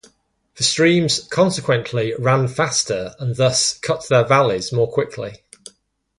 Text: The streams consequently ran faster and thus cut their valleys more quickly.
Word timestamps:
The 0.55 0.63
streams 0.63 1.19
consequently 1.27 2.15
ran 2.17 2.47
faster 2.47 3.13
and 3.19 3.35
thus 3.35 3.77
cut 3.77 4.07
their 4.09 4.23
valleys 4.25 4.71
more 4.73 4.91
quickly. 4.91 5.43